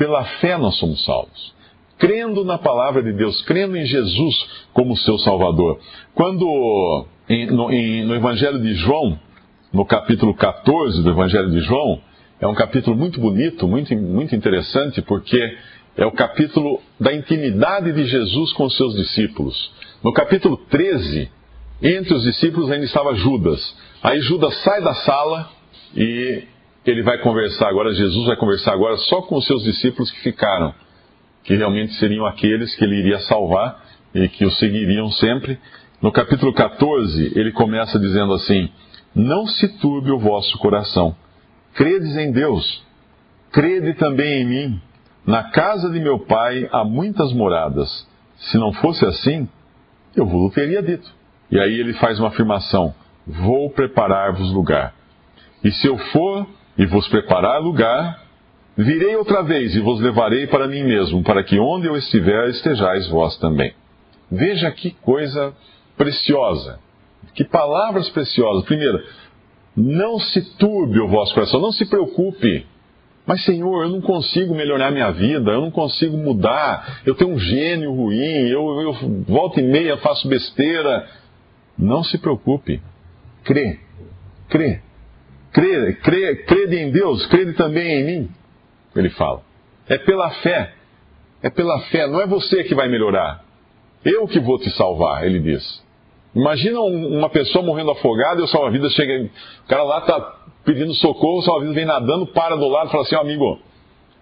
Pela 0.00 0.24
fé 0.40 0.56
nós 0.56 0.76
somos 0.78 1.04
salvos. 1.04 1.52
Crendo 1.98 2.42
na 2.42 2.56
palavra 2.56 3.02
de 3.02 3.12
Deus, 3.12 3.42
crendo 3.42 3.76
em 3.76 3.84
Jesus 3.84 4.34
como 4.72 4.96
seu 4.96 5.18
Salvador. 5.18 5.78
Quando 6.14 7.04
em, 7.28 7.44
no, 7.48 7.70
em, 7.70 8.06
no 8.06 8.14
Evangelho 8.14 8.58
de 8.62 8.72
João, 8.76 9.20
no 9.70 9.84
capítulo 9.84 10.34
14 10.34 11.02
do 11.02 11.10
Evangelho 11.10 11.50
de 11.50 11.60
João, 11.60 12.00
é 12.40 12.46
um 12.46 12.54
capítulo 12.54 12.96
muito 12.96 13.20
bonito, 13.20 13.68
muito, 13.68 13.94
muito 13.94 14.34
interessante, 14.34 15.02
porque 15.02 15.38
é 15.98 16.06
o 16.06 16.12
capítulo 16.12 16.80
da 16.98 17.12
intimidade 17.12 17.92
de 17.92 18.06
Jesus 18.06 18.54
com 18.54 18.64
os 18.64 18.76
seus 18.78 18.94
discípulos. 18.94 19.70
No 20.02 20.14
capítulo 20.14 20.56
13, 20.70 21.30
entre 21.82 22.14
os 22.14 22.22
discípulos 22.22 22.70
ainda 22.70 22.86
estava 22.86 23.14
Judas. 23.16 23.60
Aí 24.02 24.18
Judas 24.22 24.56
sai 24.62 24.80
da 24.80 24.94
sala 24.94 25.50
e 25.94 26.44
ele 26.84 27.02
vai 27.02 27.18
conversar 27.18 27.68
agora, 27.68 27.92
Jesus 27.92 28.26
vai 28.26 28.36
conversar 28.36 28.72
agora 28.72 28.96
só 28.96 29.22
com 29.22 29.36
os 29.36 29.46
seus 29.46 29.62
discípulos 29.62 30.10
que 30.10 30.20
ficaram, 30.20 30.74
que 31.44 31.54
realmente 31.54 31.94
seriam 31.94 32.26
aqueles 32.26 32.74
que 32.74 32.84
ele 32.84 32.96
iria 32.96 33.18
salvar 33.20 33.84
e 34.14 34.28
que 34.28 34.44
o 34.44 34.50
seguiriam 34.52 35.10
sempre. 35.12 35.58
No 36.00 36.10
capítulo 36.10 36.52
14, 36.54 37.38
ele 37.38 37.52
começa 37.52 37.98
dizendo 37.98 38.32
assim: 38.32 38.70
Não 39.14 39.46
se 39.46 39.68
turbe 39.78 40.10
o 40.10 40.18
vosso 40.18 40.56
coração. 40.58 41.14
Credes 41.74 42.16
em 42.16 42.32
Deus, 42.32 42.82
crede 43.52 43.94
também 43.94 44.42
em 44.42 44.44
mim. 44.46 44.80
Na 45.26 45.44
casa 45.50 45.90
de 45.90 46.00
meu 46.00 46.20
pai 46.20 46.68
há 46.72 46.82
muitas 46.82 47.32
moradas. 47.32 48.08
Se 48.38 48.56
não 48.56 48.72
fosse 48.72 49.04
assim, 49.04 49.46
eu 50.16 50.24
vos 50.24 50.52
teria 50.54 50.82
dito. 50.82 51.08
E 51.50 51.60
aí 51.60 51.78
ele 51.78 51.92
faz 51.94 52.18
uma 52.18 52.28
afirmação: 52.28 52.94
Vou 53.26 53.68
preparar-vos 53.68 54.50
lugar. 54.52 54.94
E 55.62 55.70
se 55.70 55.86
eu 55.86 55.98
for 55.98 56.46
e 56.80 56.86
vos 56.86 57.06
preparar 57.08 57.60
lugar, 57.60 58.24
virei 58.74 59.14
outra 59.14 59.42
vez 59.42 59.76
e 59.76 59.80
vos 59.80 60.00
levarei 60.00 60.46
para 60.46 60.66
mim 60.66 60.82
mesmo, 60.82 61.22
para 61.22 61.44
que 61.44 61.58
onde 61.58 61.86
eu 61.86 61.94
estiver 61.94 62.48
estejais 62.48 63.06
vós 63.08 63.36
também. 63.36 63.74
Veja 64.32 64.70
que 64.70 64.92
coisa 64.92 65.52
preciosa, 65.94 66.80
que 67.34 67.44
palavras 67.44 68.08
preciosas. 68.08 68.64
Primeiro, 68.64 68.98
não 69.76 70.18
se 70.18 70.56
turbe 70.56 70.98
o 71.00 71.08
vosso 71.08 71.34
coração, 71.34 71.60
não 71.60 71.70
se 71.70 71.84
preocupe. 71.84 72.66
Mas, 73.26 73.44
Senhor, 73.44 73.84
eu 73.84 73.90
não 73.90 74.00
consigo 74.00 74.54
melhorar 74.54 74.90
minha 74.90 75.10
vida, 75.10 75.50
eu 75.50 75.60
não 75.60 75.70
consigo 75.70 76.16
mudar, 76.16 77.02
eu 77.04 77.14
tenho 77.14 77.32
um 77.32 77.38
gênio 77.38 77.92
ruim, 77.92 78.48
eu, 78.48 78.80
eu 78.80 78.92
volta 79.28 79.60
e 79.60 79.64
meia 79.64 79.98
faço 79.98 80.26
besteira. 80.26 81.06
Não 81.76 82.02
se 82.02 82.16
preocupe. 82.16 82.80
Crê. 83.44 83.78
Crê. 84.48 84.80
Crê, 85.52 85.94
crede 85.94 86.76
em 86.76 86.90
Deus, 86.90 87.26
crede 87.26 87.54
também 87.54 88.00
em 88.00 88.04
mim. 88.04 88.30
Ele 88.94 89.10
fala. 89.10 89.42
É 89.88 89.98
pela 89.98 90.30
fé. 90.30 90.74
É 91.42 91.50
pela 91.50 91.80
fé, 91.86 92.06
não 92.06 92.20
é 92.20 92.26
você 92.26 92.64
que 92.64 92.74
vai 92.74 92.88
melhorar. 92.88 93.42
Eu 94.04 94.26
que 94.26 94.38
vou 94.38 94.58
te 94.58 94.70
salvar, 94.70 95.24
ele 95.24 95.40
diz. 95.40 95.82
Imagina 96.34 96.80
uma 96.80 97.28
pessoa 97.28 97.64
morrendo 97.64 97.90
afogada 97.90 98.40
e 98.40 98.44
o 98.44 98.46
salva-vidas 98.46 98.92
chega. 98.92 99.24
O 99.64 99.68
cara 99.68 99.82
lá 99.82 99.98
está 99.98 100.34
pedindo 100.64 100.94
socorro, 100.94 101.38
o 101.38 101.42
salva-vidas 101.42 101.74
vem 101.74 101.86
nadando, 101.86 102.26
para 102.26 102.56
do 102.56 102.68
lado 102.68 102.88
e 102.88 102.90
fala 102.90 103.02
assim: 103.02 103.16
oh, 103.16 103.20
amigo, 103.20 103.58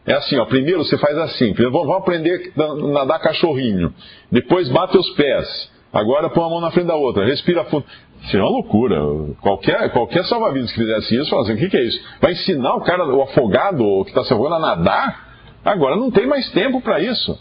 é 0.07 0.15
assim, 0.15 0.39
ó, 0.39 0.47
primeiro 0.47 0.85
você 0.85 0.97
faz 0.97 1.19
assim, 1.19 1.53
primeiro 1.53 1.73
vamos 1.73 1.95
aprender 1.97 2.53
a 2.57 2.75
nadar 2.93 3.19
cachorrinho, 3.19 3.93
depois 4.33 4.69
bate 4.71 4.97
os 4.97 5.11
pés, 5.11 5.71
agora 5.93 6.31
põe 6.31 6.45
a 6.45 6.49
mão 6.49 6.61
na 6.61 6.71
frente 6.71 6.87
da 6.87 6.97
outra, 6.97 7.25
respira 7.25 7.65
fundo. 7.65 7.85
Isso 8.23 8.37
é 8.37 8.41
uma 8.41 8.51
loucura. 8.51 8.97
Qualquer, 9.41 9.91
qualquer 9.93 10.25
salva-vidas 10.25 10.71
que 10.73 10.79
fizesse 10.79 11.17
isso, 11.17 11.31
fala 11.31 11.43
assim, 11.43 11.55
o 11.55 11.57
que, 11.57 11.69
que, 11.69 11.77
é 11.77 11.85
isso? 11.85 12.01
Vai 12.21 12.33
ensinar 12.33 12.75
o 12.75 12.81
cara, 12.81 13.07
o 13.07 13.23
afogado, 13.23 14.05
que 14.05 14.11
está 14.11 14.25
se 14.25 14.33
afogando, 14.33 14.57
a 14.57 14.61
nadar? 14.61 15.29
Agora 15.65 15.97
não 15.97 16.11
tem 16.11 16.27
mais 16.27 16.51
tempo 16.51 16.81
para 16.81 17.01
isso. 17.01 17.39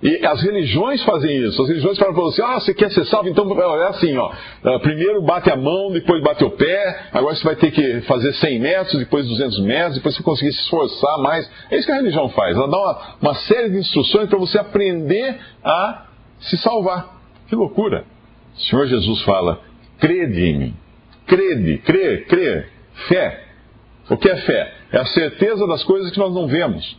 E 0.00 0.24
as 0.24 0.40
religiões 0.42 1.02
fazem 1.02 1.44
isso. 1.44 1.60
As 1.60 1.68
religiões 1.68 1.98
falam 1.98 2.14
para 2.14 2.22
você, 2.22 2.40
ah, 2.40 2.54
você 2.54 2.72
quer 2.72 2.90
ser 2.90 3.04
salvo? 3.06 3.28
Então 3.28 3.50
é 3.60 3.88
assim, 3.88 4.16
ó. 4.16 4.30
Ah, 4.64 4.78
primeiro 4.78 5.20
bate 5.22 5.50
a 5.50 5.56
mão, 5.56 5.90
depois 5.90 6.22
bate 6.22 6.44
o 6.44 6.50
pé, 6.50 7.08
agora 7.12 7.34
você 7.34 7.42
vai 7.42 7.56
ter 7.56 7.72
que 7.72 8.02
fazer 8.02 8.32
100 8.32 8.60
metros, 8.60 8.98
depois 8.98 9.26
200 9.26 9.60
metros, 9.64 9.94
depois 9.96 10.16
você 10.16 10.22
conseguir 10.22 10.52
se 10.52 10.60
esforçar 10.60 11.18
mais. 11.18 11.50
É 11.70 11.76
isso 11.76 11.86
que 11.86 11.92
a 11.92 11.96
religião 11.96 12.28
faz. 12.28 12.56
Ela 12.56 12.68
dá 12.68 12.78
uma, 12.78 12.98
uma 13.22 13.34
série 13.34 13.70
de 13.70 13.78
instruções 13.78 14.28
para 14.28 14.38
você 14.38 14.58
aprender 14.58 15.36
a 15.64 16.06
se 16.42 16.56
salvar. 16.58 17.17
Que 17.48 17.56
loucura. 17.56 18.04
O 18.54 18.60
Senhor 18.60 18.86
Jesus 18.86 19.22
fala, 19.22 19.60
crede 19.98 20.44
em 20.44 20.58
mim. 20.58 20.74
Crede, 21.26 21.78
crê, 21.78 22.18
crê. 22.22 22.66
Fé. 23.08 23.44
O 24.10 24.16
que 24.16 24.28
é 24.28 24.36
fé? 24.38 24.74
É 24.92 24.98
a 24.98 25.06
certeza 25.06 25.66
das 25.66 25.84
coisas 25.84 26.10
que 26.10 26.18
nós 26.18 26.34
não 26.34 26.46
vemos. 26.46 26.98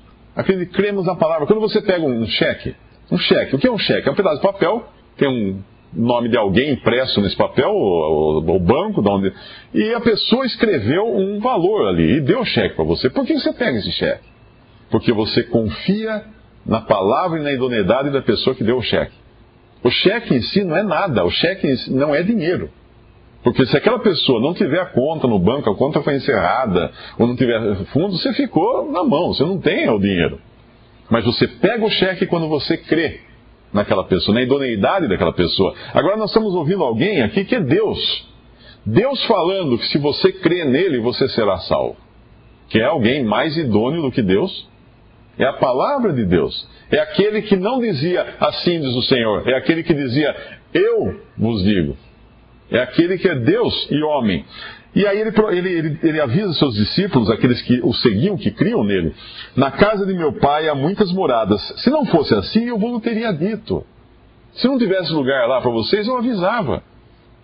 Cremos 0.74 1.06
na 1.06 1.16
palavra. 1.16 1.46
Quando 1.48 1.60
você 1.60 1.82
pega 1.82 2.06
um 2.06 2.26
cheque, 2.26 2.76
um 3.12 3.18
cheque. 3.18 3.56
O 3.56 3.60
que 3.60 3.68
é 3.68 3.72
um 3.72 3.78
cheque? 3.78 4.08
É 4.08 4.12
um 4.12 4.16
pedaço 4.16 4.38
de 4.38 4.44
papel, 4.44 4.88
tem 5.18 5.28
um 5.28 5.62
nome 5.94 6.30
de 6.30 6.38
alguém 6.38 6.72
impresso 6.72 7.20
nesse 7.20 7.36
papel, 7.36 7.72
o 7.72 8.60
banco, 8.60 9.02
de 9.02 9.10
onde, 9.10 9.34
e 9.74 9.94
a 9.94 10.00
pessoa 10.00 10.46
escreveu 10.46 11.04
um 11.04 11.40
valor 11.40 11.88
ali 11.88 12.18
e 12.18 12.22
deu 12.22 12.42
o 12.42 12.46
cheque 12.46 12.76
para 12.76 12.86
você. 12.86 13.10
Por 13.10 13.26
que 13.26 13.34
você 13.34 13.52
pega 13.54 13.80
esse 13.80 13.92
cheque? 13.92 14.24
Porque 14.92 15.12
você 15.12 15.44
confia 15.44 16.24
na 16.66 16.82
palavra 16.82 17.40
e 17.40 17.44
na 17.44 17.52
idoneidade 17.52 18.12
da 18.12 18.22
pessoa 18.22 18.56
que 18.56 18.64
deu 18.64 18.78
o 18.78 18.84
cheque. 18.84 19.14
O 19.84 19.90
cheque 19.90 20.36
em 20.36 20.42
si 20.42 20.64
não 20.64 20.76
é 20.76 20.84
nada, 20.84 21.24
o 21.24 21.30
cheque 21.30 21.76
si 21.78 21.94
não 21.94 22.14
é 22.14 22.22
dinheiro. 22.22 22.70
Porque 23.44 23.66
se 23.66 23.78
aquela 23.78 24.00
pessoa 24.00 24.42
não 24.42 24.54
tiver 24.54 24.82
a 24.82 24.88
conta 24.88 25.28
no 25.28 25.40
banco, 25.40 25.70
a 25.70 25.76
conta 25.76 26.02
foi 26.02 26.16
encerrada, 26.16 26.92
ou 27.18 27.26
não 27.26 27.36
tiver 27.36 27.86
fundo, 27.86 28.18
você 28.18 28.34
ficou 28.34 28.92
na 28.92 29.04
mão, 29.04 29.34
você 29.34 29.44
não 29.44 29.58
tem 29.60 29.90
o 29.90 29.98
dinheiro. 29.98 30.40
Mas 31.10 31.24
você 31.26 31.48
pega 31.48 31.86
o 31.86 31.90
cheque 31.90 32.26
quando 32.26 32.50
você 32.50 32.76
crê 32.76 33.22
naquela 33.74 34.04
pessoa, 34.04 34.36
na 34.36 34.42
idoneidade 34.42 35.08
daquela 35.08 35.34
pessoa. 35.34 35.74
Agora 35.94 36.18
nós 36.18 36.30
estamos 36.30 36.54
ouvindo 36.54 36.84
alguém 36.84 37.22
aqui 37.22 37.46
que 37.46 37.56
é 37.56 37.62
Deus. 37.62 38.28
Deus 38.86 39.24
falando 39.26 39.78
que 39.78 39.88
se 39.88 39.98
você 39.98 40.32
crê 40.32 40.66
nele, 40.66 41.00
você 41.00 41.28
será 41.30 41.58
salvo. 41.60 41.96
Que 42.70 42.80
é 42.80 42.86
alguém 42.86 43.24
mais 43.24 43.56
idôneo 43.58 44.02
do 44.02 44.12
que 44.12 44.22
Deus? 44.22 44.68
É 45.40 45.46
a 45.46 45.54
palavra 45.54 46.12
de 46.12 46.26
Deus. 46.26 46.68
É 46.92 47.00
aquele 47.00 47.42
que 47.44 47.56
não 47.56 47.80
dizia 47.80 48.36
assim 48.40 48.82
diz 48.82 48.94
o 48.94 49.02
Senhor, 49.04 49.48
é 49.48 49.56
aquele 49.56 49.84
que 49.84 49.94
dizia 49.94 50.36
eu 50.74 51.22
vos 51.38 51.64
digo. 51.64 51.98
É 52.70 52.80
aquele 52.82 53.18
que 53.18 53.28
é 53.28 53.36
Deus 53.36 53.88
e 53.90 54.04
homem. 54.04 54.46
E 54.96 55.06
aí 55.06 55.20
ele, 55.20 55.32
ele, 55.52 55.70
ele, 55.70 56.00
ele, 56.04 56.22
avisa 56.22 56.54
seus 56.54 56.76
discípulos, 56.76 57.30
aqueles 57.30 57.62
que 57.62 57.80
o 57.84 57.94
seguiam, 57.94 58.38
que 58.38 58.52
criam 58.52 58.84
nele: 58.84 59.14
Na 59.56 59.72
casa 59.72 60.06
de 60.06 60.14
meu 60.14 60.34
pai 60.34 60.68
há 60.68 60.76
muitas 60.76 61.12
moradas. 61.12 61.62
Se 61.78 61.90
não 61.90 62.06
fosse 62.06 62.34
assim, 62.36 62.66
eu 62.66 62.78
vos 62.78 63.02
teria 63.02 63.32
dito. 63.32 63.86
Se 64.54 64.68
não 64.68 64.78
tivesse 64.78 65.12
lugar 65.12 65.48
lá 65.48 65.62
para 65.62 65.72
vocês, 65.72 66.08
eu 66.08 66.18
avisava. 66.18 66.84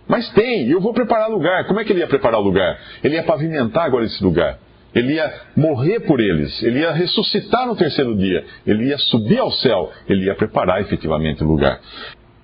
Mas 0.08 0.28
tem, 0.30 0.68
eu 0.68 0.80
vou 0.80 0.92
preparar 0.92 1.28
lugar. 1.28 1.66
Como 1.66 1.80
é 1.80 1.84
que 1.84 1.92
ele 1.92 2.00
ia 2.00 2.06
preparar 2.06 2.38
o 2.40 2.42
lugar? 2.42 2.78
Ele 3.02 3.14
ia 3.14 3.22
pavimentar 3.22 3.84
agora 3.84 4.04
esse 4.04 4.22
lugar. 4.22 4.58
Ele 4.96 5.12
ia 5.12 5.30
morrer 5.54 6.00
por 6.00 6.20
eles. 6.20 6.62
Ele 6.62 6.78
ia 6.78 6.90
ressuscitar 6.90 7.66
no 7.66 7.76
terceiro 7.76 8.16
dia. 8.16 8.42
Ele 8.66 8.86
ia 8.86 8.96
subir 8.96 9.38
ao 9.38 9.52
céu. 9.52 9.92
Ele 10.08 10.24
ia 10.24 10.34
preparar 10.34 10.80
efetivamente 10.80 11.44
o 11.44 11.46
lugar. 11.46 11.78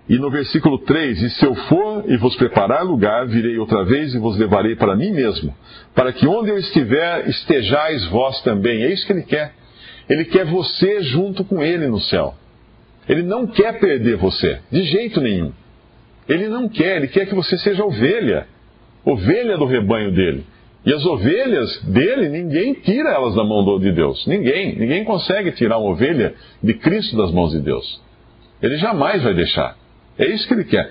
E 0.07 0.19
no 0.19 0.31
versículo 0.31 0.79
3: 0.81 1.23
E 1.23 1.31
se 1.31 1.47
eu 1.47 1.55
for 1.55 2.05
e 2.07 2.19
vos 2.19 2.37
preparar 2.37 2.85
lugar, 2.85 3.27
virei 3.27 3.57
outra 3.57 3.83
vez 3.85 4.15
e 4.15 4.19
vos 4.19 4.37
levarei 4.37 4.77
para 4.77 4.95
mim 4.95 5.13
mesmo, 5.13 5.55
para 5.95 6.13
que 6.13 6.27
onde 6.27 6.51
eu 6.51 6.59
estiver, 6.59 7.27
estejais 7.27 8.07
vós 8.09 8.43
também. 8.43 8.83
É 8.83 8.93
isso 8.93 9.07
que 9.07 9.15
ele 9.15 9.23
quer. 9.23 9.55
Ele 10.07 10.27
quer 10.27 10.45
você 10.45 11.01
junto 11.05 11.45
com 11.45 11.63
ele 11.63 11.87
no 11.87 12.01
céu. 12.01 12.35
Ele 13.09 13.23
não 13.23 13.47
quer 13.47 13.81
perder 13.81 14.17
você, 14.17 14.59
de 14.71 14.83
jeito 14.83 15.23
nenhum. 15.23 15.53
Ele 16.29 16.49
não 16.49 16.69
quer, 16.69 16.97
ele 16.97 17.09
quer 17.09 17.27
que 17.27 17.35
você 17.35 17.57
seja 17.57 17.83
ovelha, 17.83 18.47
ovelha 19.05 19.57
do 19.57 19.65
rebanho 19.65 20.13
dele. 20.13 20.45
E 20.85 20.93
as 20.93 21.05
ovelhas 21.07 21.83
dele, 21.85 22.29
ninguém 22.29 22.75
tira 22.75 23.11
elas 23.11 23.35
da 23.37 23.45
mão 23.45 23.79
de 23.79 23.93
Deus. 23.93 24.27
Ninguém. 24.27 24.77
Ninguém 24.77 25.05
consegue 25.05 25.53
tirar 25.53 25.79
uma 25.79 25.91
ovelha 25.91 26.35
de 26.63 26.75
Cristo 26.75 27.17
das 27.17 27.31
mãos 27.31 27.53
de 27.53 27.61
Deus. 27.61 28.03
Ele 28.61 28.77
jamais 28.77 29.23
vai 29.23 29.35
deixar. 29.35 29.77
É 30.19 30.27
isso 30.27 30.47
que 30.47 30.55
ele 30.55 30.65
quer. 30.65 30.91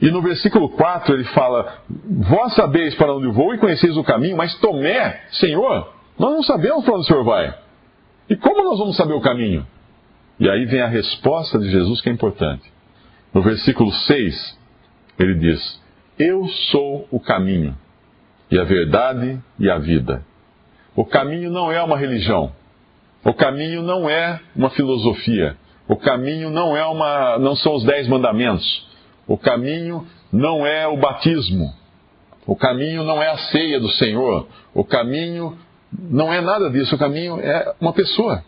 E 0.00 0.10
no 0.10 0.22
versículo 0.22 0.68
4 0.70 1.14
ele 1.14 1.24
fala: 1.24 1.80
Vós 2.28 2.54
sabeis 2.54 2.94
para 2.94 3.14
onde 3.14 3.26
vou 3.28 3.54
e 3.54 3.58
conheceis 3.58 3.96
o 3.96 4.04
caminho, 4.04 4.36
mas 4.36 4.54
Tomé, 4.58 5.22
Senhor, 5.32 5.92
nós 6.18 6.30
não 6.32 6.42
sabemos 6.42 6.84
para 6.84 6.94
onde 6.94 7.02
o 7.02 7.06
Senhor 7.06 7.24
vai. 7.24 7.54
E 8.28 8.36
como 8.36 8.62
nós 8.62 8.78
vamos 8.78 8.96
saber 8.96 9.14
o 9.14 9.20
caminho? 9.20 9.66
E 10.38 10.48
aí 10.48 10.66
vem 10.66 10.82
a 10.82 10.86
resposta 10.86 11.58
de 11.58 11.70
Jesus 11.70 12.00
que 12.00 12.08
é 12.08 12.12
importante. 12.12 12.70
No 13.32 13.42
versículo 13.42 13.90
6, 13.90 14.58
ele 15.18 15.34
diz: 15.34 15.82
Eu 16.18 16.46
sou 16.70 17.08
o 17.10 17.18
caminho, 17.18 17.76
e 18.50 18.58
a 18.58 18.64
verdade 18.64 19.40
e 19.58 19.70
a 19.70 19.78
vida. 19.78 20.24
O 20.94 21.04
caminho 21.04 21.50
não 21.50 21.70
é 21.70 21.82
uma 21.82 21.96
religião. 21.96 22.52
O 23.24 23.34
caminho 23.34 23.82
não 23.82 24.08
é 24.08 24.40
uma 24.54 24.70
filosofia. 24.70 25.56
O 25.88 25.96
caminho 25.96 26.50
não 26.50 26.76
é 26.76 26.84
uma, 26.86 27.38
não 27.38 27.54
são 27.56 27.74
os 27.74 27.84
dez 27.84 28.08
mandamentos. 28.08 28.86
O 29.26 29.36
caminho 29.36 30.06
não 30.32 30.66
é 30.66 30.86
o 30.86 30.96
batismo. 30.96 31.72
O 32.46 32.54
caminho 32.54 33.02
não 33.02 33.22
é 33.22 33.28
a 33.28 33.38
ceia 33.38 33.80
do 33.80 33.90
Senhor. 33.90 34.46
O 34.72 34.84
caminho 34.84 35.58
não 35.92 36.32
é 36.32 36.40
nada 36.40 36.70
disso. 36.70 36.94
O 36.94 36.98
caminho 36.98 37.40
é 37.40 37.74
uma 37.80 37.92
pessoa. 37.92 38.42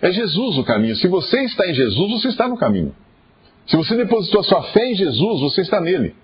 É 0.00 0.10
Jesus 0.10 0.58
o 0.58 0.64
caminho. 0.64 0.96
Se 0.96 1.08
você 1.08 1.42
está 1.44 1.66
em 1.66 1.74
Jesus, 1.74 2.10
você 2.20 2.28
está 2.28 2.46
no 2.46 2.56
caminho. 2.56 2.94
Se 3.66 3.76
você 3.76 3.96
depositou 3.96 4.40
a 4.40 4.44
sua 4.44 4.62
fé 4.64 4.90
em 4.90 4.94
Jesus, 4.94 5.40
você 5.40 5.62
está 5.62 5.80
nele. 5.80 6.14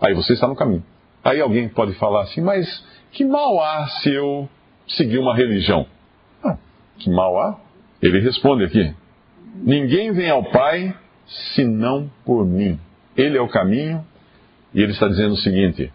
Aí 0.00 0.14
você 0.14 0.34
está 0.34 0.46
no 0.46 0.54
caminho. 0.54 0.84
Aí 1.24 1.40
alguém 1.40 1.68
pode 1.68 1.94
falar 1.94 2.22
assim, 2.24 2.42
mas 2.42 2.84
que 3.10 3.24
mal 3.24 3.58
há 3.60 3.86
se 4.02 4.12
eu 4.12 4.48
seguir 4.86 5.18
uma 5.18 5.34
religião? 5.34 5.86
Ah, 6.44 6.58
que 6.98 7.08
mal 7.08 7.38
há? 7.40 7.58
Ele 8.02 8.20
responde 8.20 8.64
aqui: 8.64 8.94
Ninguém 9.54 10.12
vem 10.12 10.28
ao 10.28 10.44
Pai 10.44 10.94
senão 11.54 12.10
por 12.24 12.44
mim. 12.44 12.78
Ele 13.16 13.38
é 13.38 13.40
o 13.40 13.48
caminho, 13.48 14.04
e 14.74 14.82
ele 14.82 14.92
está 14.92 15.08
dizendo 15.08 15.32
o 15.32 15.38
seguinte: 15.38 15.90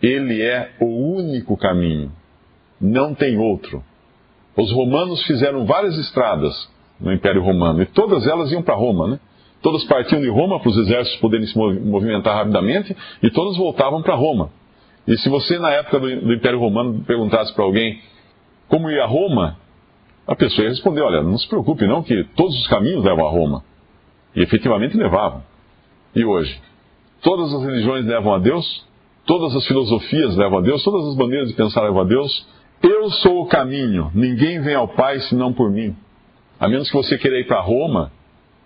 Ele 0.00 0.40
é 0.40 0.70
o 0.78 1.16
único 1.16 1.56
caminho, 1.56 2.12
não 2.80 3.14
tem 3.14 3.38
outro. 3.38 3.82
Os 4.56 4.70
romanos 4.70 5.24
fizeram 5.24 5.64
várias 5.64 5.96
estradas 5.98 6.70
no 7.00 7.12
Império 7.12 7.42
Romano, 7.42 7.82
e 7.82 7.86
todas 7.86 8.26
elas 8.26 8.52
iam 8.52 8.62
para 8.62 8.76
Roma, 8.76 9.08
né? 9.08 9.20
Todas 9.62 9.84
partiam 9.84 10.20
de 10.20 10.28
Roma 10.28 10.58
para 10.58 10.68
os 10.68 10.76
exércitos 10.76 11.20
poderem 11.20 11.46
se 11.46 11.56
movimentar 11.56 12.36
rapidamente, 12.36 12.96
e 13.22 13.30
todas 13.30 13.56
voltavam 13.56 14.02
para 14.02 14.14
Roma. 14.16 14.50
E 15.06 15.16
se 15.18 15.28
você, 15.28 15.58
na 15.58 15.70
época 15.70 16.00
do, 16.00 16.32
Império 16.32 16.58
Romano, 16.58 17.04
perguntasse 17.04 17.54
para 17.54 17.64
alguém 17.64 18.00
como 18.68 18.90
ir 18.90 19.00
a 19.00 19.06
Roma, 19.06 19.56
a 20.26 20.34
pessoa 20.34 20.64
ia 20.64 20.70
responder: 20.70 21.00
olha, 21.00 21.22
não 21.22 21.38
se 21.38 21.48
preocupe, 21.48 21.86
não, 21.86 22.02
que 22.02 22.24
todos 22.36 22.58
os 22.60 22.66
caminhos 22.66 23.04
levam 23.04 23.26
a 23.26 23.30
Roma. 23.30 23.64
E 24.34 24.42
efetivamente 24.42 24.96
levavam. 24.96 25.42
E 26.14 26.24
hoje? 26.24 26.60
Todas 27.22 27.54
as 27.54 27.62
religiões 27.62 28.04
levam 28.04 28.34
a 28.34 28.38
Deus? 28.38 28.84
Todas 29.24 29.54
as 29.54 29.66
filosofias 29.66 30.36
levam 30.36 30.58
a 30.58 30.62
Deus? 30.62 30.82
Todas 30.82 31.08
as 31.08 31.16
maneiras 31.16 31.48
de 31.48 31.54
pensar 31.54 31.82
levam 31.82 32.00
a 32.00 32.04
Deus? 32.04 32.46
Eu 32.82 33.10
sou 33.10 33.42
o 33.42 33.46
caminho, 33.46 34.10
ninguém 34.12 34.60
vem 34.60 34.74
ao 34.74 34.88
Pai 34.88 35.20
senão 35.20 35.52
por 35.52 35.70
mim. 35.70 35.94
A 36.58 36.68
menos 36.68 36.90
que 36.90 36.96
você 36.96 37.16
queira 37.16 37.38
ir 37.38 37.46
para 37.46 37.60
Roma, 37.60 38.10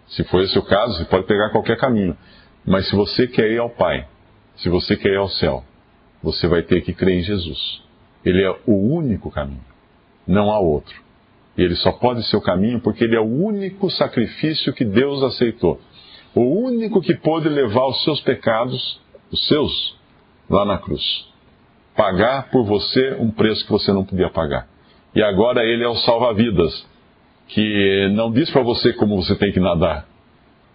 se 0.09 0.25
for 0.25 0.43
esse 0.43 0.59
o 0.59 0.63
caso, 0.63 0.99
você 0.99 1.05
pode 1.05 1.27
pegar 1.27 1.51
qualquer 1.51 1.77
caminho. 1.77 2.17
Mas 2.65 2.89
se 2.89 2.97
você 2.97 3.27
quer 3.27 3.51
ir 3.51 3.59
ao 3.59 3.71
Pai, 3.71 4.07
se 4.57 4.69
você 4.69 4.97
quer 4.97 5.13
ir 5.13 5.19
ao 5.19 5.29
céu, 5.29 5.65
você 6.23 6.47
vai 6.47 6.63
ter 6.63 6.81
que 6.83 6.93
crer 6.93 7.19
em 7.19 7.23
Jesus. 7.23 7.83
Ele 8.25 8.43
é 8.43 8.51
o 8.67 8.75
único 8.75 9.31
caminho. 9.31 9.65
Não 10.27 10.51
há 10.51 10.59
outro. 10.59 10.95
E 11.57 11.63
ele 11.63 11.77
só 11.77 11.93
pode 11.93 12.23
ser 12.25 12.37
o 12.37 12.41
caminho 12.41 12.81
porque 12.81 13.05
ele 13.05 13.17
é 13.17 13.21
o 13.21 13.25
único 13.25 13.91
sacrifício 13.91 14.73
que 14.73 14.85
Deus 14.85 15.23
aceitou. 15.23 15.81
O 16.35 16.43
único 16.43 17.01
que 17.01 17.15
pôde 17.15 17.49
levar 17.49 17.87
os 17.87 18.03
seus 18.05 18.21
pecados, 18.21 19.01
os 19.31 19.47
seus, 19.47 19.97
lá 20.51 20.65
na 20.65 20.79
cruz. 20.79 21.03
Pagar 21.97 22.51
por 22.51 22.65
você 22.65 23.15
um 23.19 23.31
preço 23.31 23.65
que 23.65 23.73
você 23.73 23.93
não 23.93 24.05
podia 24.05 24.29
pagar. 24.29 24.69
E 25.15 25.23
agora 25.23 25.65
ele 25.65 25.83
é 25.83 25.89
o 25.89 25.97
salva-vidas, 25.97 26.87
que 27.49 28.09
não 28.15 28.31
diz 28.31 28.51
para 28.51 28.63
você 28.63 28.93
como 28.93 29.23
você 29.23 29.35
tem 29.37 29.53
que 29.53 29.61
nadar. 29.61 30.07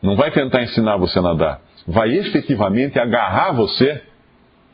Não 0.02 0.16
vai 0.16 0.32
tentar 0.32 0.64
ensinar 0.64 0.98
você 0.98 1.20
a 1.20 1.22
nadar. 1.22 1.62
Vai 1.88 2.12
efetivamente 2.18 3.00
agarrar 3.00 3.52
você 3.52 4.02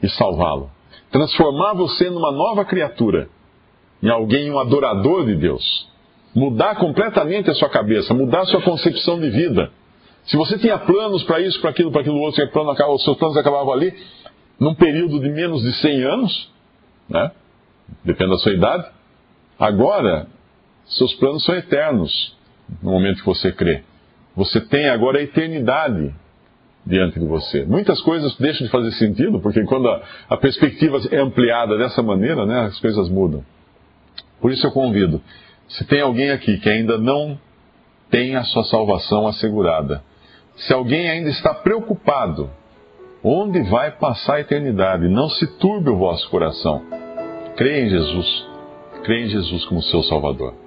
e 0.01 0.09
salvá-lo. 0.09 0.69
Transformar 1.11 1.73
você 1.73 2.09
numa 2.09 2.31
nova 2.31 2.65
criatura. 2.65 3.29
Em 4.01 4.09
alguém, 4.09 4.51
um 4.51 4.59
adorador 4.59 5.25
de 5.25 5.35
Deus. 5.35 5.89
Mudar 6.35 6.75
completamente 6.75 7.49
a 7.49 7.55
sua 7.55 7.69
cabeça, 7.69 8.13
mudar 8.13 8.41
a 8.41 8.45
sua 8.45 8.61
concepção 8.61 9.19
de 9.19 9.29
vida. 9.29 9.71
Se 10.25 10.37
você 10.37 10.57
tinha 10.59 10.77
planos 10.77 11.23
para 11.23 11.39
isso, 11.39 11.59
para 11.61 11.71
aquilo, 11.71 11.91
para 11.91 12.01
aquilo 12.01 12.19
outro, 12.19 12.47
plano, 12.51 12.71
os 12.93 13.03
seus 13.03 13.17
planos 13.17 13.37
acabavam 13.37 13.73
ali, 13.73 13.93
num 14.59 14.75
período 14.75 15.19
de 15.19 15.29
menos 15.29 15.61
de 15.63 15.71
100 15.73 16.03
anos, 16.03 16.51
né? 17.09 17.31
depende 18.03 18.31
da 18.31 18.37
sua 18.37 18.53
idade, 18.53 18.85
agora 19.57 20.27
seus 20.87 21.13
planos 21.15 21.43
são 21.43 21.55
eternos 21.55 22.35
no 22.81 22.91
momento 22.91 23.19
que 23.19 23.25
você 23.25 23.51
crê. 23.51 23.83
Você 24.35 24.61
tem 24.61 24.89
agora 24.89 25.19
a 25.19 25.23
eternidade 25.23 26.13
diante 26.85 27.19
de 27.19 27.25
você. 27.25 27.65
Muitas 27.65 28.01
coisas 28.01 28.35
deixam 28.37 28.65
de 28.65 28.71
fazer 28.71 28.91
sentido, 28.91 29.39
porque 29.39 29.63
quando 29.63 29.89
a, 29.89 30.01
a 30.29 30.37
perspectiva 30.37 30.99
é 31.11 31.17
ampliada 31.17 31.77
dessa 31.77 32.01
maneira, 32.01 32.45
né, 32.45 32.61
as 32.61 32.79
coisas 32.79 33.09
mudam. 33.09 33.43
Por 34.39 34.51
isso 34.51 34.65
eu 34.65 34.71
convido, 34.71 35.21
se 35.67 35.85
tem 35.85 36.01
alguém 36.01 36.31
aqui 36.31 36.57
que 36.59 36.69
ainda 36.69 36.97
não 36.97 37.37
tem 38.09 38.35
a 38.35 38.43
sua 38.43 38.63
salvação 38.63 39.27
assegurada, 39.27 40.01
se 40.55 40.73
alguém 40.73 41.09
ainda 41.09 41.29
está 41.29 41.53
preocupado 41.53 42.49
onde 43.23 43.61
vai 43.63 43.91
passar 43.91 44.35
a 44.35 44.39
eternidade, 44.39 45.07
não 45.09 45.29
se 45.29 45.45
turbe 45.57 45.89
o 45.89 45.97
vosso 45.97 46.29
coração. 46.29 46.81
Creia 47.55 47.85
em 47.85 47.89
Jesus. 47.89 48.47
Creia 49.03 49.25
em 49.25 49.29
Jesus 49.29 49.65
como 49.65 49.81
seu 49.81 50.03
Salvador. 50.03 50.66